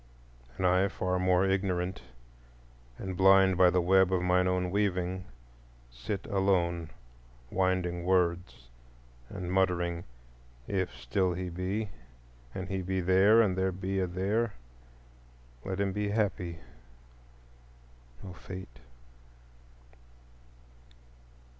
[0.57, 2.01] And I, far more ignorant,
[2.97, 5.25] and blind by the web of mine own weaving,
[5.91, 6.89] sit alone
[7.51, 8.67] winding words
[9.29, 10.03] and muttering,
[10.67, 11.91] "If still he be,
[12.55, 14.53] and he be There, and there be a There,
[15.63, 16.57] let him be happy,
[18.23, 18.79] O Fate!"